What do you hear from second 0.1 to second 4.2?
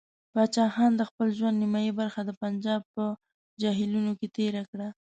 پاچا خان د خپل ژوند نیمایي برخه د پنجاب په جیلونو